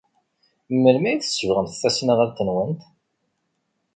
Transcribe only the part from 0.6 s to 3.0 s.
Melmi ay tsebɣemt tasnasɣalt-nwent?